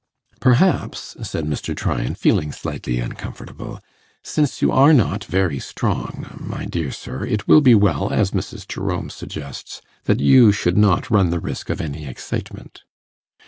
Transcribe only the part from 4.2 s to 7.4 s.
'since you are not very strong, my dear sir,